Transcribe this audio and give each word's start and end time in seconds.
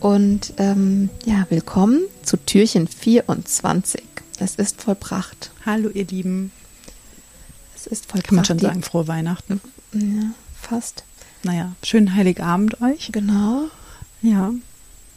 Und 0.00 0.54
ähm, 0.58 1.10
ja, 1.24 1.46
willkommen 1.50 2.02
zu 2.22 2.36
Türchen 2.36 2.86
24. 2.86 4.00
Es 4.38 4.54
ist 4.54 4.80
vollbracht. 4.80 5.50
Hallo, 5.66 5.88
ihr 5.88 6.06
Lieben. 6.06 6.52
Es 7.74 7.88
ist 7.88 8.06
vollbracht. 8.06 8.28
Kann 8.28 8.36
man 8.36 8.44
schon 8.44 8.58
sagen, 8.60 8.82
frohe 8.82 9.08
Weihnachten. 9.08 9.60
Ja, 9.92 10.30
fast. 10.60 11.02
Naja, 11.42 11.72
schönen 11.82 12.14
Heiligabend 12.14 12.80
euch. 12.80 13.10
Genau. 13.10 13.64
Ja. 14.22 14.52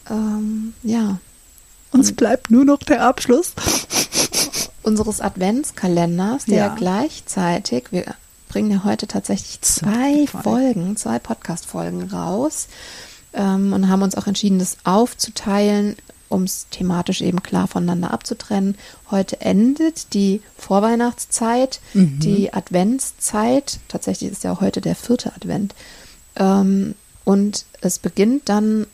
Ähm, 0.10 0.74
ja. 0.82 1.20
Uns 1.92 2.10
Und 2.10 2.18
bleibt 2.18 2.50
nur 2.50 2.66
noch 2.66 2.80
der 2.80 3.06
Abschluss 3.06 3.54
unseres 4.82 5.22
Adventskalenders, 5.22 6.46
der 6.46 6.58
ja. 6.58 6.76
gleichzeitig, 6.76 7.92
wir 7.92 8.16
bringen 8.50 8.72
ja 8.72 8.84
heute 8.84 9.06
tatsächlich 9.06 9.62
zwei 9.62 10.26
Folgen, 10.26 10.98
zwei 10.98 11.20
Podcast-Folgen 11.20 12.10
raus 12.10 12.68
ähm, 13.34 13.74
und 13.74 13.90
haben 13.90 14.02
uns 14.02 14.16
auch 14.16 14.28
entschieden, 14.28 14.60
das 14.60 14.78
aufzuteilen, 14.84 15.96
um 16.30 16.44
es 16.44 16.68
thematisch 16.72 17.22
eben 17.22 17.44
klar 17.44 17.68
voneinander 17.68 18.12
abzutrennen. 18.12 18.76
Heute 19.10 19.42
endet 19.42 20.14
die 20.14 20.42
Vorweihnachtszeit, 20.58 21.82
mhm. 21.94 22.20
die 22.20 22.54
Adventszeit. 22.54 23.80
Tatsächlich 23.88 24.32
ist 24.32 24.44
ja 24.44 24.54
auch 24.54 24.62
heute 24.62 24.82
der 24.82 24.96
vierte 24.96 25.34
Advent. 25.36 25.76
Ähm, 26.38 26.96
und 27.26 27.66
es 27.82 28.00
beginnt 28.00 28.50
dann 28.50 28.88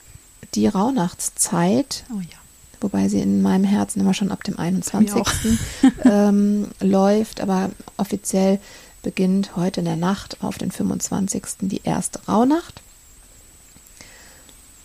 die 0.56 0.68
Rauhnachtszeit. 0.68 2.06
Oh 2.12 2.20
ja. 2.20 2.38
Wobei 2.80 3.08
sie 3.10 3.22
in 3.22 3.42
meinem 3.42 3.64
Herzen 3.64 4.02
immer 4.02 4.14
schon 4.14 4.32
ab 4.32 4.44
dem 4.44 4.60
21. 4.60 5.24
ähm, 6.04 6.68
läuft, 6.80 7.42
aber 7.42 7.72
offiziell 7.98 8.60
beginnt 9.02 9.56
heute 9.56 9.80
in 9.82 9.86
der 9.86 9.96
Nacht 9.96 10.44
auf 10.44 10.58
den 10.58 10.72
25. 10.72 11.44
die 11.62 11.82
erste 11.84 12.20
Rauhnacht. 12.28 12.82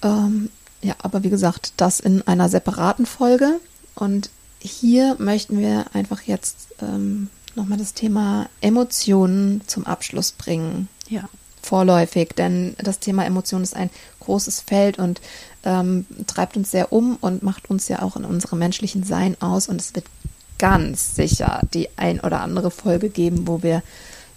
Ähm, 0.02 0.50
ja, 0.82 0.94
aber 1.02 1.22
wie 1.22 1.30
gesagt, 1.30 1.72
das 1.76 2.00
in 2.00 2.26
einer 2.26 2.48
separaten 2.48 3.06
Folge. 3.06 3.60
Und 3.94 4.30
hier 4.58 5.16
möchten 5.18 5.58
wir 5.58 5.86
einfach 5.94 6.22
jetzt 6.22 6.68
ähm, 6.80 7.28
nochmal 7.54 7.78
das 7.78 7.94
Thema 7.94 8.48
Emotionen 8.60 9.62
zum 9.66 9.86
Abschluss 9.86 10.32
bringen. 10.32 10.88
Ja. 11.08 11.28
Vorläufig, 11.62 12.30
denn 12.36 12.74
das 12.78 12.98
Thema 12.98 13.24
Emotionen 13.24 13.62
ist 13.62 13.76
ein 13.76 13.90
großes 14.20 14.60
Feld 14.60 14.98
und 14.98 15.20
ähm, 15.62 16.06
treibt 16.26 16.56
uns 16.56 16.72
sehr 16.72 16.92
um 16.92 17.16
und 17.20 17.44
macht 17.44 17.70
uns 17.70 17.86
ja 17.86 18.02
auch 18.02 18.16
in 18.16 18.24
unserem 18.24 18.58
menschlichen 18.58 19.04
Sein 19.04 19.36
aus. 19.40 19.68
Und 19.68 19.80
es 19.80 19.94
wird 19.94 20.06
ganz 20.58 21.14
sicher 21.14 21.60
die 21.72 21.88
ein 21.96 22.18
oder 22.20 22.40
andere 22.40 22.72
Folge 22.72 23.10
geben, 23.10 23.46
wo 23.46 23.62
wir 23.62 23.82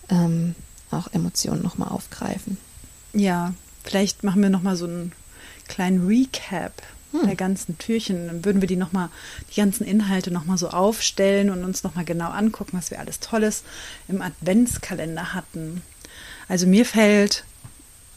ähm, 0.09 0.53
auch 0.91 1.11
Emotionen 1.13 1.63
nochmal 1.63 1.89
aufgreifen. 1.89 2.57
Ja, 3.13 3.53
vielleicht 3.83 4.23
machen 4.23 4.41
wir 4.41 4.50
nochmal 4.50 4.75
so 4.75 4.85
ein 4.85 5.11
kleinen 5.67 6.08
Recap 6.08 6.81
hm. 7.11 7.25
der 7.25 7.35
ganzen 7.35 7.77
Türchen. 7.77 8.27
Dann 8.27 8.45
würden 8.45 8.61
wir 8.61 8.67
die 8.67 8.75
nochmal, 8.75 9.09
die 9.51 9.59
ganzen 9.59 9.85
Inhalte 9.85 10.31
nochmal 10.31 10.57
so 10.57 10.69
aufstellen 10.69 11.50
und 11.50 11.63
uns 11.63 11.84
nochmal 11.84 12.06
genau 12.06 12.29
angucken, 12.29 12.78
was 12.78 12.91
wir 12.91 13.00
alles 13.00 13.19
Tolles 13.19 13.63
im 14.07 14.22
Adventskalender 14.22 15.34
hatten. 15.34 15.81
Also 16.47 16.67
mir 16.67 16.85
fällt 16.85 17.44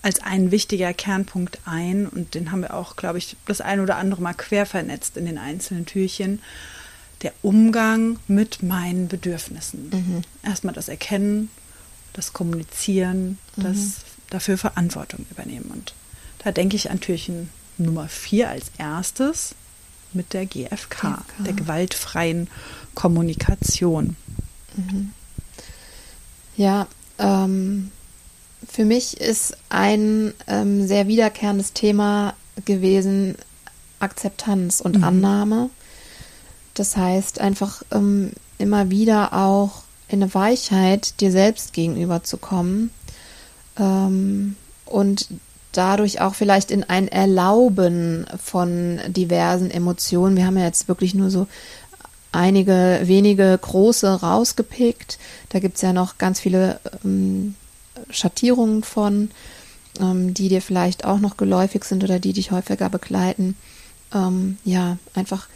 als 0.02 0.22
ein 0.22 0.50
wichtiger 0.50 0.92
Kernpunkt 0.94 1.58
ein, 1.64 2.06
und 2.06 2.34
den 2.34 2.52
haben 2.52 2.62
wir 2.62 2.74
auch, 2.74 2.96
glaube 2.96 3.18
ich, 3.18 3.36
das 3.46 3.60
ein 3.60 3.80
oder 3.80 3.96
andere 3.96 4.22
Mal 4.22 4.34
quer 4.34 4.64
vernetzt 4.64 5.16
in 5.16 5.26
den 5.26 5.38
einzelnen 5.38 5.86
Türchen, 5.86 6.40
der 7.22 7.32
Umgang 7.42 8.18
mit 8.28 8.62
meinen 8.62 9.08
Bedürfnissen. 9.08 9.90
Mhm. 9.90 10.22
Erstmal 10.42 10.74
das 10.74 10.88
Erkennen, 10.88 11.50
das 12.12 12.32
Kommunizieren, 12.32 13.38
mhm. 13.56 13.62
das 13.62 13.96
dafür 14.30 14.56
Verantwortung 14.56 15.26
übernehmen. 15.30 15.70
Und 15.72 15.94
da 16.38 16.52
denke 16.52 16.76
ich 16.76 16.90
an 16.90 17.00
Türchen 17.00 17.50
Nummer 17.78 18.08
4 18.08 18.48
als 18.48 18.70
erstes 18.78 19.54
mit 20.12 20.32
der 20.32 20.46
GFK, 20.46 20.68
GFK. 20.68 21.24
der 21.44 21.52
gewaltfreien 21.52 22.48
Kommunikation. 22.94 24.16
Mhm. 24.76 25.12
Ja, 26.56 26.86
ähm, 27.18 27.90
für 28.68 28.84
mich 28.84 29.20
ist 29.20 29.56
ein 29.68 30.32
ähm, 30.46 30.86
sehr 30.86 31.06
wiederkehrendes 31.06 31.72
Thema 31.72 32.34
gewesen 32.64 33.36
Akzeptanz 34.00 34.80
und 34.80 34.98
mhm. 34.98 35.04
Annahme. 35.04 35.70
Das 36.74 36.96
heißt, 36.96 37.40
einfach 37.40 37.82
ähm, 37.90 38.32
immer 38.58 38.90
wieder 38.90 39.32
auch 39.32 39.82
in 40.08 40.22
eine 40.22 40.34
Weichheit 40.34 41.20
dir 41.20 41.30
selbst 41.30 41.72
gegenüber 41.72 42.22
zu 42.24 42.38
kommen 42.38 42.90
ähm, 43.78 44.56
und 44.86 45.28
dadurch 45.72 46.20
auch 46.20 46.34
vielleicht 46.34 46.70
in 46.70 46.84
ein 46.84 47.08
Erlauben 47.08 48.26
von 48.42 49.00
diversen 49.08 49.70
Emotionen. 49.70 50.36
Wir 50.36 50.46
haben 50.46 50.56
ja 50.56 50.64
jetzt 50.64 50.88
wirklich 50.88 51.14
nur 51.14 51.30
so 51.30 51.46
einige 52.32 53.00
wenige 53.04 53.58
große 53.60 54.20
rausgepickt. 54.20 55.18
Da 55.50 55.58
gibt 55.58 55.76
es 55.76 55.82
ja 55.82 55.92
noch 55.92 56.18
ganz 56.18 56.40
viele 56.40 56.80
ähm, 57.04 57.54
Schattierungen 58.10 58.82
von, 58.82 59.30
ähm, 60.00 60.34
die 60.34 60.48
dir 60.48 60.62
vielleicht 60.62 61.04
auch 61.04 61.18
noch 61.18 61.36
geläufig 61.36 61.84
sind 61.84 62.04
oder 62.04 62.18
die 62.18 62.32
dich 62.32 62.50
häufiger 62.50 62.88
begleiten. 62.88 63.56
Ähm, 64.14 64.58
ja, 64.64 64.98
einfach 65.14 65.48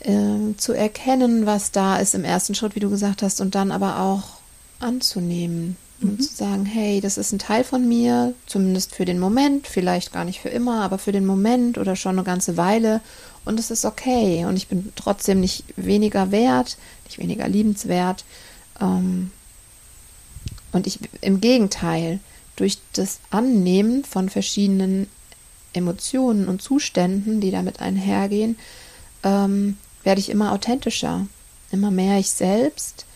äh, 0.00 0.54
zu 0.56 0.72
erkennen, 0.72 1.46
was 1.46 1.72
da 1.72 1.96
ist 1.98 2.14
im 2.14 2.24
ersten 2.24 2.54
Schritt, 2.54 2.74
wie 2.74 2.80
du 2.80 2.90
gesagt 2.90 3.22
hast, 3.22 3.40
und 3.40 3.54
dann 3.54 3.72
aber 3.72 4.00
auch 4.00 4.38
anzunehmen. 4.80 5.76
Mhm. 6.00 6.20
Zu 6.20 6.34
sagen, 6.34 6.64
hey, 6.64 7.00
das 7.00 7.18
ist 7.18 7.32
ein 7.32 7.38
Teil 7.38 7.64
von 7.64 7.88
mir, 7.88 8.34
zumindest 8.46 8.94
für 8.94 9.04
den 9.04 9.18
Moment, 9.18 9.66
vielleicht 9.66 10.12
gar 10.12 10.24
nicht 10.24 10.40
für 10.40 10.48
immer, 10.48 10.82
aber 10.82 10.98
für 10.98 11.12
den 11.12 11.26
Moment 11.26 11.78
oder 11.78 11.96
schon 11.96 12.16
eine 12.16 12.24
ganze 12.24 12.56
Weile. 12.56 13.00
Und 13.44 13.58
es 13.58 13.70
ist 13.70 13.84
okay. 13.84 14.44
Und 14.44 14.56
ich 14.56 14.68
bin 14.68 14.92
trotzdem 14.94 15.40
nicht 15.40 15.64
weniger 15.76 16.30
wert, 16.30 16.76
nicht 17.06 17.18
weniger 17.18 17.48
liebenswert. 17.48 18.24
Ähm, 18.80 19.32
und 20.72 20.86
ich 20.86 21.00
im 21.20 21.40
Gegenteil, 21.40 22.20
durch 22.56 22.78
das 22.92 23.20
Annehmen 23.30 24.04
von 24.04 24.28
verschiedenen 24.28 25.08
Emotionen 25.72 26.48
und 26.48 26.60
Zuständen, 26.60 27.40
die 27.40 27.52
damit 27.52 27.80
einhergehen, 27.80 28.58
ähm, 29.22 29.78
werde 30.02 30.20
ich 30.20 30.28
immer 30.28 30.52
authentischer, 30.52 31.26
immer 31.70 31.90
mehr 31.90 32.18
ich 32.18 32.30
selbst 32.30 33.06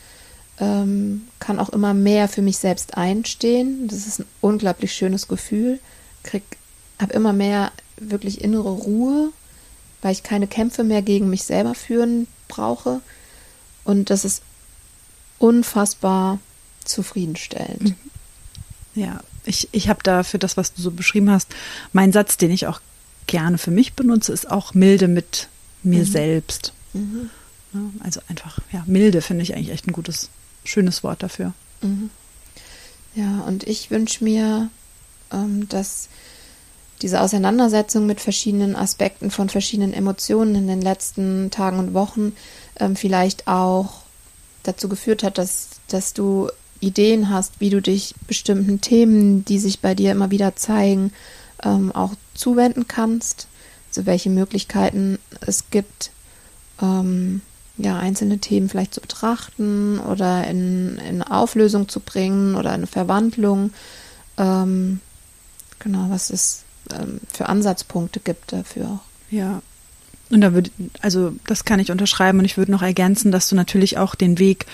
ähm, 0.63 1.23
kann 1.41 1.59
auch 1.59 1.71
immer 1.71 1.93
mehr 1.93 2.29
für 2.29 2.41
mich 2.41 2.59
selbst 2.59 2.97
einstehen. 2.97 3.89
Das 3.89 4.07
ist 4.07 4.21
ein 4.21 4.27
unglaublich 4.41 4.93
schönes 4.93 5.27
Gefühl. 5.27 5.81
Krieg, 6.23 6.45
habe 7.01 7.13
immer 7.15 7.33
mehr 7.33 7.73
wirklich 7.97 8.41
innere 8.41 8.71
Ruhe, 8.71 9.33
weil 10.03 10.13
ich 10.13 10.23
keine 10.23 10.47
Kämpfe 10.47 10.85
mehr 10.85 11.03
gegen 11.03 11.29
mich 11.29 11.43
selber 11.43 11.75
führen 11.75 12.29
brauche. 12.47 13.01
Und 13.83 14.11
das 14.11 14.25
ist 14.25 14.43
unfassbar 15.41 16.39
zufriedenstellend. 16.85 17.83
Mhm. 17.83 17.97
Ja, 18.95 19.21
ich, 19.45 19.69
ich 19.73 19.89
habe 19.89 20.01
da 20.05 20.23
für 20.23 20.39
das, 20.39 20.57
was 20.57 20.75
du 20.75 20.81
so 20.81 20.93
beschrieben 20.93 21.31
hast, 21.31 21.49
mein 21.93 22.13
Satz, 22.13 22.37
den 22.37 22.53
ich 22.53 22.69
auch 22.69 22.81
gerne 23.27 23.59
für 23.59 23.73
mich 23.73 23.95
benutze, 23.95 24.33
ist 24.33 24.49
auch 24.49 24.75
milde 24.75 25.09
mit 25.09 25.49
mir 25.83 26.01
mhm. 26.01 26.07
selbst. 26.07 26.73
Mhm. 26.93 27.31
Also 28.01 28.21
einfach, 28.29 28.59
ja, 28.71 28.85
milde 28.87 29.23
finde 29.23 29.43
ich 29.43 29.55
eigentlich 29.55 29.71
echt 29.71 29.89
ein 29.89 29.93
gutes 29.93 30.29
schönes 30.65 31.03
Wort 31.03 31.23
dafür. 31.23 31.53
Mhm. 31.83 32.11
Ja, 33.15 33.41
und 33.47 33.65
ich 33.65 33.91
wünsche 33.91 34.25
mir, 34.25 34.71
ähm, 35.33 35.69
dass 35.69 36.09
diese 37.03 37.21
Auseinandersetzung 37.21 38.07
mit 38.07 38.21
verschiedenen 38.21 38.77
Aspekten 38.77 39.31
von 39.31 39.49
verschiedenen 39.49 39.93
Emotionen 39.93 40.55
in 40.55 40.67
den 40.69 40.81
letzten 40.81 41.51
Tagen 41.51 41.79
und 41.79 41.95
Wochen 41.95 42.33
ähm, 42.79 42.97
vielleicht 42.97 43.49
auch 43.49 44.03
dazu 44.63 44.89
geführt 44.89 45.25
hat, 45.25 45.37
dass, 45.37 45.69
dass 45.89 46.15
du 46.15 46.49
Ideen 46.81 47.29
hast, 47.29 47.61
wie 47.61 47.71
du 47.71 47.83
dich 47.83 48.15
bestimmten 48.27 48.81
Themen, 48.81 49.45
die 49.45 49.59
sich 49.59 49.81
bei 49.81 49.95
dir 49.95 50.13
immer 50.13 50.31
wieder 50.31 50.57
zeigen, 50.57 51.13
ähm, 51.63 51.93
auch 51.93 52.13
zuwenden 52.35 52.89
kannst, 52.89 53.47
also 53.89 54.07
welche 54.07 54.31
Möglichkeiten 54.31 55.19
es 55.41 55.71
gibt, 55.71 56.11
ähm, 56.81 57.41
ja, 57.79 57.99
einzelne 57.99 58.39
Themen 58.39 58.69
vielleicht 58.69 58.95
zu 58.95 59.01
betrachten 59.01 59.99
oder 59.99 60.47
in, 60.47 60.99
in 60.99 61.23
Auflösung 61.23 61.89
zu 61.89 62.01
bringen 62.01 62.55
oder 62.55 62.73
eine 62.73 62.87
Verwandlung. 62.87 63.73
Ähm, 64.37 65.01
genau, 65.79 66.07
was 66.11 66.31
es 66.31 66.65
ähm, 66.93 67.21
für 67.33 67.49
Ansatzpunkte 67.49 68.21
gibt 68.21 68.53
dafür. 68.53 69.01
Ja. 69.31 69.63
Und 70.31 70.41
da 70.41 70.55
würde, 70.55 70.71
also 71.01 71.35
das 71.47 71.65
kann 71.65 71.81
ich 71.81 71.91
unterschreiben 71.91 72.39
und 72.39 72.45
ich 72.45 72.57
würde 72.57 72.73
noch 72.73 72.83
ergänzen, 72.83 73.33
dass 73.33 73.49
du 73.49 73.55
natürlich 73.55 73.99
auch 73.99 74.15
den 74.15 74.39
Weg 74.39 74.67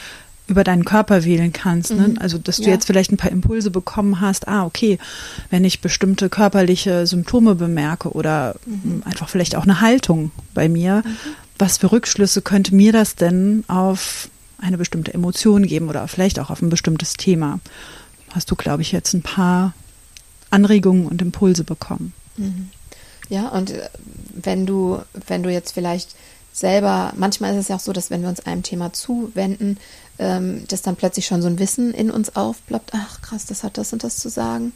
über 0.48 0.64
deinen 0.64 0.84
Körper 0.84 1.24
wählen 1.24 1.52
kannst. 1.52 1.92
Ne? 1.92 2.08
Mhm. 2.08 2.18
Also, 2.18 2.38
dass 2.38 2.56
du 2.56 2.64
ja. 2.64 2.70
jetzt 2.70 2.86
vielleicht 2.86 3.12
ein 3.12 3.18
paar 3.18 3.30
Impulse 3.30 3.70
bekommen 3.70 4.20
hast, 4.20 4.48
ah, 4.48 4.64
okay, 4.64 4.98
wenn 5.50 5.64
ich 5.64 5.80
bestimmte 5.80 6.30
körperliche 6.30 7.06
Symptome 7.06 7.54
bemerke 7.54 8.10
oder 8.10 8.56
mhm. 8.64 9.02
einfach 9.04 9.28
vielleicht 9.28 9.56
auch 9.56 9.64
eine 9.64 9.80
Haltung 9.80 10.30
bei 10.54 10.68
mir, 10.68 11.02
mhm. 11.04 11.16
Was 11.58 11.78
für 11.78 11.92
Rückschlüsse 11.92 12.42
könnte 12.42 12.74
mir 12.74 12.92
das 12.92 13.14
denn 13.14 13.64
auf 13.68 14.28
eine 14.58 14.78
bestimmte 14.78 15.14
Emotion 15.14 15.66
geben 15.66 15.88
oder 15.88 16.06
vielleicht 16.08 16.38
auch 16.38 16.50
auf 16.50 16.62
ein 16.62 16.70
bestimmtes 16.70 17.14
Thema? 17.14 17.60
Hast 18.30 18.50
du, 18.50 18.56
glaube 18.56 18.82
ich, 18.82 18.92
jetzt 18.92 19.14
ein 19.14 19.22
paar 19.22 19.72
Anregungen 20.50 21.06
und 21.06 21.20
Impulse 21.22 21.64
bekommen. 21.64 22.12
Mhm. 22.36 22.70
Ja, 23.28 23.48
und 23.48 23.70
äh, 23.70 23.88
wenn 24.34 24.66
du, 24.66 25.00
wenn 25.26 25.42
du 25.42 25.50
jetzt 25.50 25.72
vielleicht 25.72 26.14
selber, 26.52 27.12
manchmal 27.16 27.52
ist 27.52 27.60
es 27.60 27.68
ja 27.68 27.76
auch 27.76 27.80
so, 27.80 27.92
dass 27.92 28.10
wenn 28.10 28.22
wir 28.22 28.28
uns 28.28 28.40
einem 28.40 28.62
Thema 28.62 28.92
zuwenden, 28.92 29.78
ähm, 30.18 30.64
dass 30.68 30.82
dann 30.82 30.96
plötzlich 30.96 31.26
schon 31.26 31.42
so 31.42 31.48
ein 31.48 31.58
Wissen 31.58 31.92
in 31.92 32.10
uns 32.10 32.34
aufploppt, 32.34 32.90
ach 32.94 33.20
krass, 33.20 33.46
das 33.46 33.62
hat 33.62 33.78
das 33.78 33.92
und 33.92 34.02
das 34.02 34.16
zu 34.16 34.28
sagen. 34.28 34.72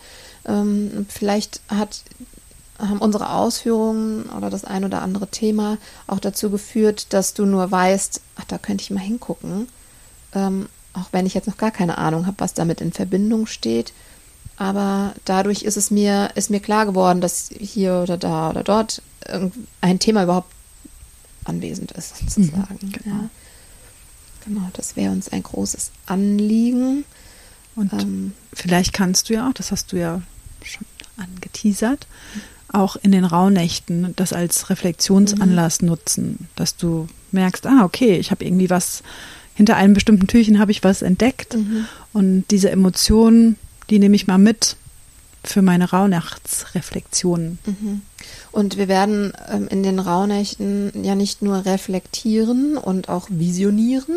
Ähm, 0.46 1.06
vielleicht 1.08 1.60
hat, 1.68 2.02
haben 2.78 2.98
unsere 2.98 3.30
Ausführungen 3.30 4.24
oder 4.30 4.50
das 4.50 4.64
ein 4.64 4.84
oder 4.84 5.02
andere 5.02 5.28
Thema 5.28 5.78
auch 6.06 6.18
dazu 6.18 6.50
geführt, 6.50 7.12
dass 7.12 7.34
du 7.34 7.44
nur 7.46 7.70
weißt, 7.70 8.20
ach, 8.36 8.44
da 8.44 8.58
könnte 8.58 8.82
ich 8.82 8.90
mal 8.90 9.00
hingucken. 9.00 9.68
Ähm, 10.34 10.68
auch 10.94 11.08
wenn 11.12 11.26
ich 11.26 11.34
jetzt 11.34 11.46
noch 11.46 11.56
gar 11.56 11.70
keine 11.70 11.98
Ahnung 11.98 12.26
habe, 12.26 12.40
was 12.40 12.54
damit 12.54 12.80
in 12.80 12.92
Verbindung 12.92 13.46
steht. 13.46 13.92
Aber 14.56 15.14
dadurch 15.24 15.62
ist 15.62 15.76
es 15.76 15.90
mir, 15.90 16.30
ist 16.34 16.50
mir 16.50 16.60
klar 16.60 16.86
geworden, 16.86 17.20
dass 17.20 17.50
hier 17.58 18.00
oder 18.02 18.18
da 18.18 18.50
oder 18.50 18.62
dort 18.62 19.02
ein 19.80 19.98
Thema 19.98 20.24
überhaupt 20.24 20.52
anwesend 21.44 21.92
ist, 21.92 22.16
sozusagen. 22.18 22.78
Mhm, 22.80 22.92
genau. 22.92 23.16
Ja. 23.16 23.28
genau, 24.44 24.68
das 24.74 24.96
wäre 24.96 25.12
uns 25.12 25.28
ein 25.28 25.42
großes 25.42 25.90
Anliegen. 26.06 27.04
Und 27.74 27.92
ähm, 27.92 28.34
vielleicht 28.52 28.92
kannst 28.92 29.28
du 29.28 29.34
ja 29.34 29.48
auch, 29.48 29.54
das 29.54 29.70
hast 29.72 29.92
du 29.92 29.96
ja 29.96 30.22
schon 30.62 30.86
angeteasert, 31.16 32.06
auch 32.72 32.96
in 32.96 33.12
den 33.12 33.24
Rauhnächten 33.24 34.14
das 34.16 34.32
als 34.32 34.70
Reflexionsanlass 34.70 35.82
mhm. 35.82 35.88
nutzen, 35.88 36.48
dass 36.56 36.76
du 36.76 37.06
merkst, 37.30 37.66
ah, 37.66 37.84
okay, 37.84 38.16
ich 38.16 38.30
habe 38.30 38.44
irgendwie 38.44 38.70
was, 38.70 39.02
hinter 39.54 39.76
einem 39.76 39.94
bestimmten 39.94 40.26
Türchen 40.26 40.58
habe 40.58 40.70
ich 40.70 40.84
was 40.84 41.02
entdeckt 41.02 41.54
mhm. 41.54 41.86
und 42.12 42.44
diese 42.50 42.70
Emotionen, 42.70 43.56
die 43.90 43.98
nehme 43.98 44.16
ich 44.16 44.26
mal 44.26 44.38
mit 44.38 44.76
für 45.44 45.62
meine 45.62 45.90
Rauhnachtsreflexionen. 45.90 47.58
Mhm. 47.66 48.02
Und 48.52 48.76
wir 48.76 48.88
werden 48.88 49.32
ähm, 49.50 49.66
in 49.68 49.82
den 49.82 49.98
Rauhnächten 49.98 50.92
ja 51.02 51.14
nicht 51.14 51.42
nur 51.42 51.64
reflektieren 51.64 52.76
und 52.76 53.08
auch 53.08 53.26
visionieren. 53.28 54.16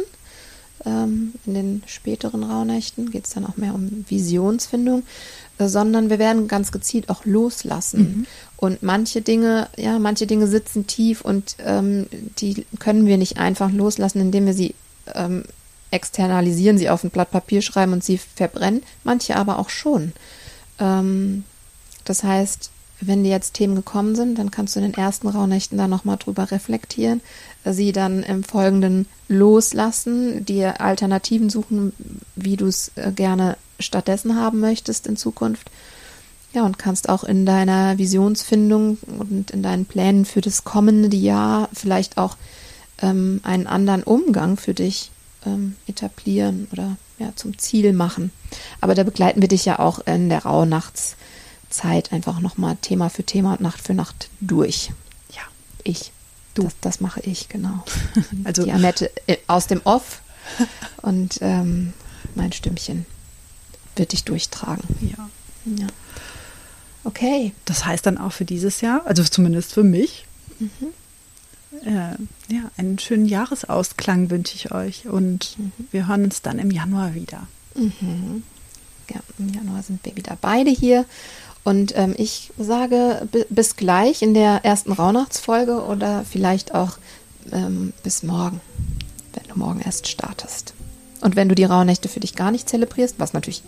Ähm, 0.85 1.33
in 1.45 1.53
den 1.53 1.83
späteren 1.87 2.43
Rauhnächten 2.43 3.09
geht 3.11 3.25
es 3.25 3.31
dann 3.31 3.45
auch 3.45 3.57
mehr 3.57 3.73
um 3.73 4.05
Visionsfindung, 4.07 5.03
äh, 5.57 5.67
sondern 5.67 6.09
wir 6.09 6.19
werden 6.19 6.47
ganz 6.47 6.71
gezielt 6.71 7.09
auch 7.09 7.25
loslassen. 7.25 7.99
Mhm. 7.99 8.25
Und 8.57 8.83
manche 8.83 9.21
Dinge, 9.21 9.67
ja, 9.77 9.97
manche 9.99 10.27
Dinge 10.27 10.47
sitzen 10.47 10.87
tief 10.87 11.21
und 11.21 11.55
ähm, 11.59 12.07
die 12.39 12.65
können 12.79 13.05
wir 13.05 13.17
nicht 13.17 13.37
einfach 13.37 13.71
loslassen, 13.71 14.21
indem 14.21 14.45
wir 14.45 14.53
sie 14.53 14.75
ähm, 15.13 15.43
externalisieren, 15.91 16.77
sie 16.77 16.89
auf 16.89 17.03
ein 17.03 17.09
Blatt 17.09 17.31
Papier 17.31 17.61
schreiben 17.61 17.93
und 17.93 18.03
sie 18.03 18.17
verbrennen. 18.17 18.83
Manche 19.03 19.35
aber 19.35 19.59
auch 19.59 19.69
schon. 19.69 20.13
Ähm, 20.79 21.43
das 22.03 22.23
heißt, 22.23 22.69
wenn 23.01 23.23
dir 23.23 23.31
jetzt 23.31 23.53
Themen 23.53 23.75
gekommen 23.75 24.15
sind, 24.15 24.37
dann 24.39 24.51
kannst 24.51 24.75
du 24.75 24.79
in 24.79 24.91
den 24.91 24.93
ersten 24.93 25.27
Rauhnächten 25.27 25.77
da 25.77 25.87
nochmal 25.87 26.17
drüber 26.17 26.51
reflektieren, 26.51 27.21
sie 27.73 27.91
dann 27.91 28.23
im 28.23 28.43
Folgenden 28.43 29.07
loslassen, 29.27 30.45
dir 30.45 30.81
Alternativen 30.81 31.49
suchen, 31.49 31.93
wie 32.35 32.57
du 32.57 32.67
es 32.67 32.91
äh, 32.95 33.11
gerne 33.11 33.57
stattdessen 33.79 34.35
haben 34.35 34.59
möchtest 34.59 35.07
in 35.07 35.17
Zukunft. 35.17 35.69
Ja, 36.53 36.63
und 36.65 36.77
kannst 36.77 37.09
auch 37.09 37.23
in 37.23 37.45
deiner 37.45 37.97
Visionsfindung 37.97 38.97
und 39.19 39.51
in 39.51 39.61
deinen 39.61 39.85
Plänen 39.85 40.25
für 40.25 40.41
das 40.41 40.63
kommende 40.63 41.17
Jahr 41.17 41.69
vielleicht 41.73 42.17
auch 42.17 42.37
ähm, 43.01 43.41
einen 43.43 43.67
anderen 43.67 44.03
Umgang 44.03 44.55
für 44.55 44.73
dich 44.73 45.11
ähm, 45.45 45.75
etablieren 45.87 46.67
oder 46.71 46.95
ja, 47.19 47.33
zum 47.35 47.57
Ziel 47.57 47.91
machen. 47.91 48.31
Aber 48.79 48.95
da 48.95 49.03
begleiten 49.03 49.41
wir 49.41 49.49
dich 49.49 49.65
ja 49.65 49.79
auch 49.79 49.99
in 50.05 50.29
der 50.29 50.43
Rauhnachtsfindung 50.43 51.25
Zeit 51.75 52.13
einfach 52.13 52.39
nochmal 52.39 52.77
Thema 52.81 53.09
für 53.09 53.23
Thema 53.23 53.53
und 53.53 53.61
Nacht 53.61 53.81
für 53.81 53.93
Nacht 53.93 54.29
durch. 54.39 54.91
Ja, 55.33 55.41
ich. 55.83 56.11
Du. 56.55 56.63
Das, 56.63 56.73
das 56.81 57.01
mache 57.01 57.21
ich, 57.21 57.49
genau. 57.49 57.83
also 58.43 58.63
die 58.63 58.71
Annette 58.71 59.11
äh, 59.27 59.37
aus 59.45 59.67
dem 59.67 59.81
Off 59.83 60.21
und 61.01 61.37
ähm, 61.41 61.93
mein 62.33 62.51
Stimmchen 62.51 63.05
wird 63.95 64.11
dich 64.11 64.23
durchtragen. 64.23 64.83
Ja. 65.01 65.29
ja. 65.65 65.87
Okay. 67.03 67.53
Das 67.65 67.85
heißt 67.85 68.05
dann 68.05 68.17
auch 68.17 68.31
für 68.31 68.45
dieses 68.45 68.81
Jahr, 68.81 69.05
also 69.05 69.23
zumindest 69.23 69.73
für 69.73 69.83
mich, 69.83 70.25
mhm. 70.59 70.69
äh, 71.85 72.53
ja, 72.53 72.71
einen 72.77 72.99
schönen 72.99 73.25
Jahresausklang 73.25 74.29
wünsche 74.29 74.55
ich 74.55 74.71
euch 74.71 75.07
und 75.07 75.57
mhm. 75.57 75.71
wir 75.91 76.07
hören 76.07 76.23
uns 76.23 76.41
dann 76.41 76.59
im 76.59 76.71
Januar 76.71 77.13
wieder. 77.13 77.47
Mhm. 77.75 78.43
Ja, 79.09 79.19
im 79.37 79.53
Januar 79.53 79.83
sind 79.83 80.03
wir 80.03 80.15
wieder 80.15 80.37
beide 80.41 80.71
hier 80.71 81.05
und 81.65 81.97
ähm, 81.97 82.13
ich 82.15 82.51
sage 82.59 83.27
bis 83.49 83.75
gleich 83.75 84.21
in 84.21 84.35
der 84.35 84.63
ersten 84.63 84.91
Rauhnachtsfolge 84.91 85.83
oder 85.83 86.23
vielleicht 86.23 86.75
auch 86.75 86.99
ähm, 87.51 87.91
bis 88.03 88.21
morgen, 88.21 88.61
wenn 89.33 89.51
du 89.51 89.59
morgen 89.59 89.81
erst 89.81 90.07
startest. 90.07 90.75
Und 91.21 91.35
wenn 91.35 91.49
du 91.49 91.55
die 91.55 91.63
Rauhnächte 91.63 92.07
für 92.07 92.19
dich 92.19 92.35
gar 92.35 92.51
nicht 92.51 92.69
zelebrierst, 92.69 93.15
was 93.17 93.33
natürlich 93.33 93.63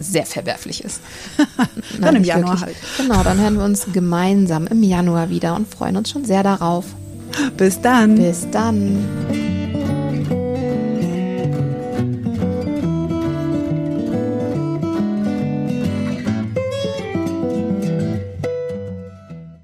sehr 0.00 0.26
verwerflich 0.26 0.82
ist. 0.82 1.00
dann 1.56 2.00
Nein, 2.00 2.16
im 2.16 2.24
Januar 2.24 2.60
wirklich. 2.60 2.76
halt. 2.82 3.06
Genau, 3.08 3.22
dann 3.22 3.38
hören 3.38 3.56
wir 3.56 3.64
uns 3.64 3.86
gemeinsam 3.92 4.66
im 4.66 4.82
Januar 4.82 5.30
wieder 5.30 5.54
und 5.54 5.72
freuen 5.72 5.96
uns 5.96 6.10
schon 6.10 6.24
sehr 6.24 6.42
darauf. 6.42 6.84
Bis 7.56 7.80
dann. 7.80 8.16
Bis 8.16 8.50
dann. 8.50 9.06